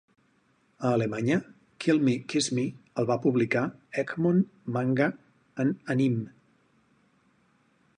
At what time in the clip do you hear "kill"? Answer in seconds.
1.77-2.01